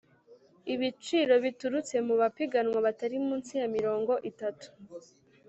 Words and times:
ibiciro 0.73 1.33
biturutse 1.43 1.95
mu 2.07 2.13
bapiganwa 2.21 2.77
batari 2.85 3.17
munsi 3.27 3.51
ya 3.61 3.67
mirongo 3.75 4.13
itatu 4.29 4.67